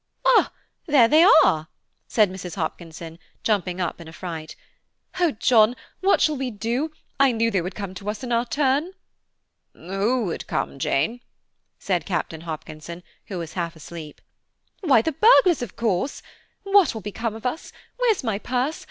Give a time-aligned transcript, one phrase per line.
[0.25, 0.51] "Ah,
[0.87, 1.67] there they are,"
[2.07, 2.55] said Mrs.
[2.55, 4.55] Hopkinson, jumping up in a fright.
[5.19, 6.89] "Oh, John, what shall we do?
[7.19, 8.93] I knew they would come to us in our turn."
[9.73, 11.21] "Who would come, Jane?"
[11.77, 14.21] said Captain Hopkinson, who was half asleep.
[14.79, 16.23] "Why, the burglars, of course!
[16.63, 17.71] What will become of us!
[17.97, 18.79] Where's my purse?